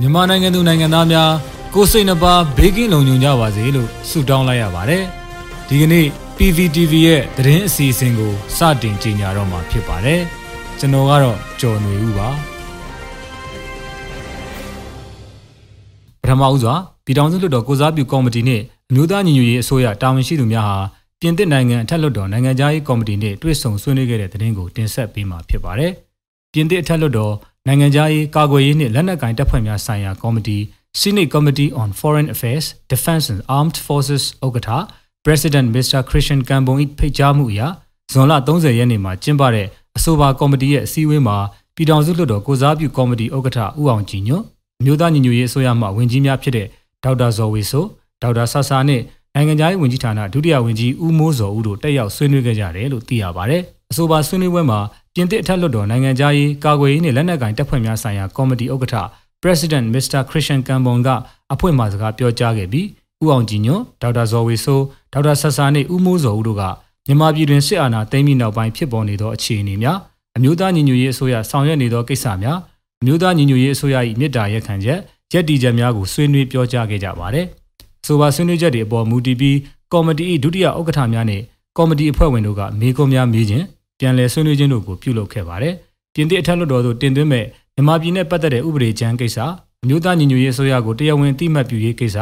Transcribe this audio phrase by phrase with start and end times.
[0.00, 1.30] မြန်မာနိုင်ငံသူနိုင်ငံသားများ
[1.74, 5.02] ကိုစိတ်နှပါဘေးကင်းလုံခြုံကြပါစေလို့ဆုတောင်းလိုက်ရပါတယ်။
[5.68, 10.20] ဒီကနေ့ PVTV ရဲ့သတင်းအစီအစဉ်ကိုစတင်ကြေညာတော့မှာဖြစ်ပါတယ်။
[10.78, 12.28] ကျွန်တော်ကတော့ကျော်နေဦးပါ။
[16.22, 16.74] ပထမဦးစွာ
[17.04, 20.78] ပြည်ထောင်စုလွှတ်တော်ကိုစားပြုကော်မတီနှင့်အမျိုးသားညီညွတ်ရေးအစိုးရတာဝန်ရှိသူများဟာ
[21.20, 25.92] ပြင်သစ်နိုင်ငံအထက်လွှတ်တော်နိုင်ငံသားရေးကော်မတီနှင့်တွေ့ဆုံဆွေးနွေးခဲ့တဲ့သတင်းကိုတင်ဆက်ပေးမှာဖြစ်ပါတယ်။
[26.52, 27.34] ပြင်သစ်အထက်လွှတ်တော်
[27.66, 30.58] နိုင်ငံသားရေးကာကွယ်ရေးနှင့်လက်နက်ကိုင်တပ်ဖွဲ့များဆိုင်ရာကော်မတီ
[31.00, 34.70] Senate Committee on Foreign Affairs, Defense and Armed Forces ဥက္ကဋ္ဌ
[35.26, 36.00] President Mr.
[36.08, 37.60] Christian Kambon ၏ဖိတ်ကြားမှုအရ
[38.12, 39.66] ဇွန်လ30ရက်နေ့မှာကျင်းပတဲ့
[39.96, 41.36] အဆိုပါကော်မတီရဲ့အစည်းအဝေးမှာ
[41.74, 44.42] ပြည်ထောင်စုလွှတ်တော်ကိုစားပြုကော်မတီဥက္ကဋ္ဌဦးအောင်ကြည်ညွတ်
[44.80, 46.66] အမျိုးသားညီညွတ်ရေးအစိုးရမှဝန်ကြီးများဖြစ်တဲ့
[47.04, 47.84] ဒေါက်တာဇော်ဝေဆို
[48.22, 49.02] ဒေါက်တာဆာဆာနဲ့
[49.34, 54.80] နိုင်ငံခြားရေးဝန်ကြီးဌာနဒုတိယဝန်ကြီးဦးမိုးစောဦးတို့တက်ရောက်ဆွေးနွေးခဲ့ကြတယ်လို့သိရပါတယ်။ အဆိုပါဆွေးနွေးပွဲမှာ
[55.14, 58.96] ပြင်သစ်အထက်လွှတ်တော်နိုင်ငံခြားရေးကာကွယ်ရေးနဲ့လက်နက်ကိုင်တပ်ဖွဲ့များဆိုင်ရာကော်မတီဥက္ကဋ္ဌ
[59.42, 60.20] President Mr.
[60.30, 61.08] Christian Kambon က
[61.52, 62.86] အဖွဲ့မှစကားပြောကြားခဲ့ပြီး
[63.22, 66.62] ဦးအောင်ကြည်ညွန့်ဒေါက်တာဇော်ဝေဆိုးဒေါက်တာဆဆာနဲ့ဦးမိုးစောဦးတို့က
[67.06, 69.98] မြန်မာပြည်တွင်စစ်အာဏာသိမ်းပြီးနောက်ပိုင်းဖြစ်ပေါ်နေသောအခြေအနေများ
[70.36, 72.58] အမျိုးသားညီညွတ်ရေးအစိုးရဆောင်ရွက်နေသောကိစ္စများ
[73.00, 74.98] အမျိုးသားညီညွတ်ရေးအစိုးရ၏မြစ်တာရက်ခံချက်
[75.32, 77.46] ရက်တီချက်များကိုဆွေးနွေးပြောကြားခဲ့ကြပါတယ်။
[78.06, 79.56] ဆိုပါဆွေးနွေးချက်တွေအပေါ်မူတည်ပြီး
[79.92, 81.42] ကော်မတီ၏ဒုတိယဥက္ကဋ္ဌများနဲ့
[81.76, 83.64] ကော်မတီအဖွဲ့ဝင်တို့ကမေးခွန်းများမေးခြင်း
[84.00, 85.74] ပြန်လည်ဆွေးနွေးခြင်းတို့ကိုပြုလုပ်ခဲ့ပါတယ်။
[86.14, 89.38] ပြင်သစ်အထက်လွှတ်တော်သို့တင်သွင်းမဲ့မြန်မာပြည်နဲ့ပတ်သက်တဲ့ဥပဒေကြမ်းကိစ္စ
[89.82, 92.18] အမျိုးသားညီညွတ်ရေးအစိုးရကိုတရားဝင်အတိမတ်ပြုရေးကိစ္စ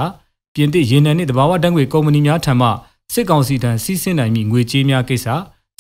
[0.54, 2.68] ပြင်သစ်ရေနံနှင့်တဘာဝတန်းငွေကုမ္ပဏီများထံမှ
[3.12, 5.26] စစ်ကောင်စီထံစီးဆင်းနိုင်မည့်ငွေကြေးများကိစ္စ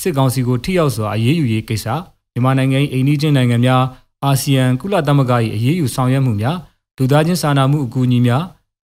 [0.02, 1.86] စစ်ကောင်စီကိုထိရောက်စွာအရေးယူရေးကိစ္စ
[2.32, 3.82] မြန်မာနိုင်ငံ၏အိန္ဒိချင်းနိုင်ငံများ
[4.24, 6.56] အာဆီယံကုလသမဂ္ဂ၏အရေးယူဆောင်ရွက်မှုများ
[6.98, 8.44] လူသားချင်းစာနာမှုအကူအညီများ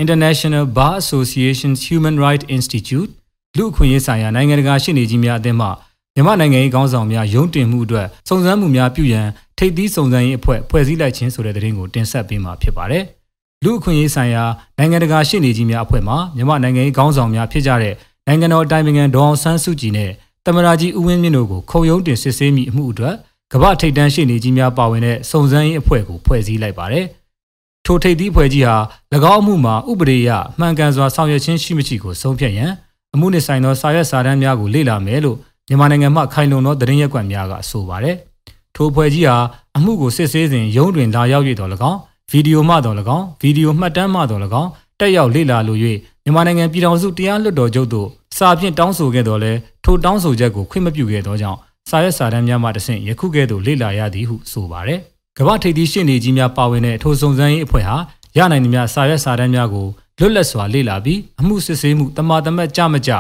[0.03, 3.11] International Bar Association's Human Rights Institute
[3.57, 5.69] လူအခွင့်အရေးဆိုင်ရာနိုင်ငံတကာရှင်းနေကြီးများအသင်းမှ
[6.15, 9.27] မြန်မာနိုင်ငံရေးခေါင်းဆောင်များရုံးတင်မှုအတွက်စုံစမ်းမှုများပြုရန်
[9.59, 13.05] ထိပ်သီးစုံစမ်းရေးအဖွဲ့ဖွဲ့စည်းလိုက်ခြင်းဆိုတဲ့သတင်းကိုတင်ဆက်ပေးမှာဖြစ်ပါတယ်။
[13.65, 14.45] လူအခွင့်အရေးဆိုင်ရာ
[14.79, 17.95] နိုင်ငံတကာရှေ့နေကြီးများအဖွဲ့မှမြန်မာနိုင်ငံရေးခေါင်းဆောင်များဖြစ်ကြတဲ့
[18.27, 20.11] နိုင်ငံတော်အတိုင်ပင်ခံဒေါအောင်ဆန်းစုကြည်နဲ့
[20.47, 23.15] တမရာကြီးဦးဝင်းမြင့်တို့ကိုခုံရုံးတင်စစ်ဆေးမိအမှုအတွက်
[23.53, 27.05] ကမ္ဘာထိပ်တန်းရှေ့နေကြီးများပါဝင်တဲ့စုံစမ်းရေးအဖွဲ့ကိုဖွဲ့စည်းလိုက်ပါတယ်။
[27.85, 28.77] ထိုထိပ်သီးအဖွဲ့ကြီးဟာ၎
[29.33, 32.71] င်းအမှုမှာဥပဒေအရမှန်ကန်စွာဆောင်ရွက်ခြင်းရှိမရှိကိုဆုံးဖြတ်ရန်
[33.15, 35.37] အမှုနှင့်ဆိုင်သောစာရွက်စာတမ်းများကိုလေ့လာမယ်လို့
[35.69, 38.17] မြန်မာနိုင်ငံမှခိုင်လုံသောသတင်းရက်ကွက်များကဆိုပါတယ်။
[38.75, 39.37] ထိုအဖွဲ့ကြီးဟာ
[39.77, 41.99] အမှုကိုစစ်ဆေးစဉ်ရုံးတွင်လာရောက်ရတော့၎င်း
[42.31, 44.71] ဗီဒီယိုမှတော်၎င်းဗီဒီယိုမှတ်တမ်းမှတော်၎င်း
[45.01, 45.79] တက်ရောက်လေ့လာလို၍
[46.25, 49.53] မြန်မာနိုင်ငံပြည်ထောင်စုတရားလွှတ်တော်ချုပ်သို့စာဖြင့်တောင်းဆိုခဲ့တော်လဲ
[49.85, 51.59] ထိုတောင်းဆိုချက်ကိုခွင့်မပြုခဲ့သောကြောင့်
[51.89, 55.01] စာရွက်စာတမ်းများမှတဆင့်ယခုကဲ့သို့လေ့လာရသည်ဟုဆိုပါတယ်။
[55.39, 57.97] ကမ္ဘာထိပ်သီးရှင်းနေကြီးများပါဝင်တဲ့ထိုစုံစမ်းရေးအဖွဲ့ဟာ
[58.39, 59.87] ရနိုင်သမျှစာရွက်စာတမ်းများကို
[60.19, 63.11] လွတ်လပ်စွာလေ့လာပြီးအမှုစစ်ဆေးမှုတမာတမတ်ကြမကြ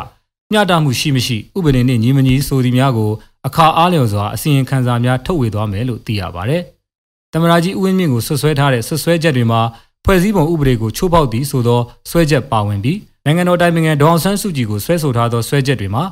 [0.52, 3.10] မျှတမှုရှိမရှိဥပဒေနှင့်ညီမညီဆိုသည်များကို
[3.46, 6.52] အခါအားလျော်စွာအစီရင်ခံစာများထုတ်ဝေသွားမယ်လို့သိရပါတ
[7.28, 9.60] ယ်။တမရာကြီးဦးဝင်းမြင့်ကိုဆွဆွဲထားတဲ့ဆွဆွဲချက်တွေမှာ
[10.04, 11.80] ဖွဲ့စည်းပုံဥပဒေကိုချိုးဖောက်သည်ဆိုသော
[12.10, 16.04] ဆွဲချက်ပါဝင်ပြီးနိုင်ငံတော်တိုင်ပင်ခံဒေါအောင်ဆန်းစုကြည်ကိုဆွဲဆိုထားသောဆွဲချက်တွေမှာ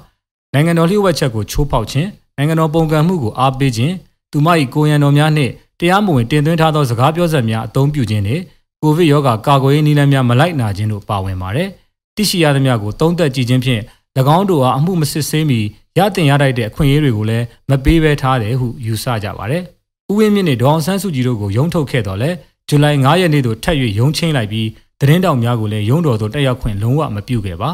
[0.55, 3.95] နိုင်ငံတော်လျှို့ဝှက်ချက်ကိုချိုးဖောက်ခြင်းနိုင်ငံတော်ပုံကံမှုကိုအားပေးခြင်း
[4.33, 8.43] သူမ၏ကိုရန်တော်များနှင့်တရားမဝင်တင်သွင်းထားသောစကားပြောစက်များအသုံးပြုခြင်းနှင့်
[8.83, 11.69] ကိုဗစ်ရောဂါကာကွယ်ရေးနည်းလမ်းများမလိုက်နာခြင်းတို့ပါဝင်ပါတယ်။
[12.17, 13.83] တိရှိရသမျှကိုသုံးသက်ကြည့်ခြင်းဖြင့်၎
[14.37, 15.61] င်းတို့အားအမှုမစစ်ဆေးမီ
[15.99, 19.63] ရတင်ရထိုက်တဲ့အခွင့်အရေးတွေကိုလည်းမပေးဘဲထားတယ်ဟုယူဆကြပါတယ်။
[20.11, 22.31] ဥဝင်းမြင့်နဲ့ဒေါအောင်ဆန်းစုကြည်တို့ကိုရုံးထုတ်ခဲ့တော့လဲ
[22.69, 24.69] ဇူလိုင်9ရက်နေ့သို့ထပ်၍ရုံးချင်းလိုက်ပြီး
[25.01, 27.71] သတင်းတောက်များကိုလည်းရုံးတော်သို့တက်ရောက်ခွင့်လုံးဝမပြုခဲ့ပါ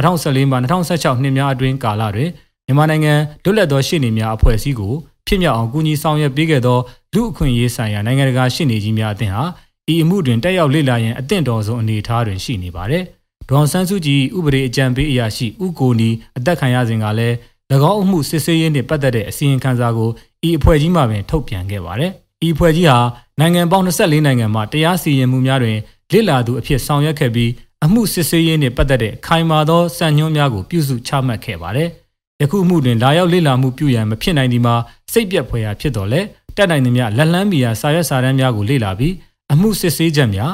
[0.00, 2.30] 2014မှ2016နှစ်များအတွင်းကာလတွင်
[2.66, 4.92] မြန်မာနိုင်ငံလွတ်လပ်သောရှေ့နေများအဖွဲ့အစည်းကို
[5.26, 6.78] ဖြစ်မြောက်အောင်ကူညီဆောင်ရွက်ပေးခဲ့သော
[7.14, 9.44] လူအခွင့်အရေးဆိုင်ရာနိုင်ငံတကာရှေ့နေကြီးများအသင်းဟာ
[9.92, 13.02] ဤအမှုတွင်တက်ရောက်လေ့လာရန်အသင့်တော်ဆုံးအနေအထားတွင်ရှိနေပါတယ်။
[13.48, 17.34] ဒေါန်ဆန်းစုကြည်ဥပဒေအကြံပေးအရာရှိဥကိုနီအသက်ခံရစဉ်ကလည်း၎
[17.90, 20.10] င်းအမှုစစ်ဆေးရေးနှင့်ပတ်သက်တဲ့အစီရင်ခံစာကို
[20.46, 22.12] ဤအဖွဲ့ကြီးမှပင်ထုတ်ပြန်ခဲ့ပါတယ်။
[22.46, 22.98] ဤအဖွဲ့ကြီးဟာ
[23.40, 25.78] နိုင်ငံပေါင်း24နိုင်ငံမှတရားစီရင်မှုများတွင်
[26.12, 27.50] လေ့လာသူအဖြစ်ဆောင်ရွက်ခဲ့ပြီး
[27.84, 31.88] အမှုစစ်ဆေးရေးနှင့်ပတ်သက်တဲ့ခိုင်မာသောစံညွှန်းများကိုပြုစုချမှတ်ခဲ့ပါတယ်။
[32.40, 34.74] ယခုအမှုတွင်လာရောက်လေ့လာမှုပြုရန်မဖြစ်နိုင်ဒီမှာ
[35.12, 36.20] စိတ်ပြက်ဖွယ်ရာဖြစ်တော်လဲ
[36.56, 39.14] တက်နိုင်သမျှလက်လန်းမီယာစာရွက်စာတမ်းများကိုလေ့လာပြီး
[39.52, 40.52] အမှုစစ်ဆေးချက်များ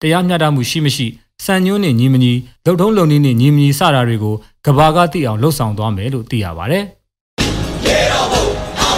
[0.00, 1.06] တရားမျှတမှုရှိမရှိ
[1.44, 2.32] စံညွှန်းနဲ့ညီမညီ
[2.64, 4.34] လုံထုံးလုံနည်းနဲ့ညီမညီစတာတွေကို
[4.66, 6.84] ကဘာကသိအောင်လှုပ်ဆောင်သွားမယ်လို့သိရပါတယ်။
[7.86, 8.11] ရေတော်ဘုံ